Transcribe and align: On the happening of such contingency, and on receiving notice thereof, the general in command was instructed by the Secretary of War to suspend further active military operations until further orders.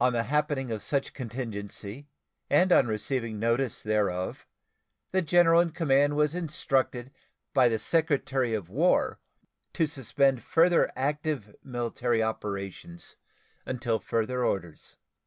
On 0.00 0.14
the 0.14 0.22
happening 0.22 0.70
of 0.70 0.82
such 0.82 1.12
contingency, 1.12 2.08
and 2.48 2.72
on 2.72 2.86
receiving 2.86 3.38
notice 3.38 3.82
thereof, 3.82 4.46
the 5.10 5.20
general 5.20 5.60
in 5.60 5.68
command 5.72 6.16
was 6.16 6.34
instructed 6.34 7.10
by 7.52 7.68
the 7.68 7.78
Secretary 7.78 8.54
of 8.54 8.70
War 8.70 9.20
to 9.74 9.86
suspend 9.86 10.42
further 10.42 10.90
active 10.96 11.54
military 11.62 12.22
operations 12.22 13.16
until 13.66 13.98
further 13.98 14.46
orders. 14.46 14.96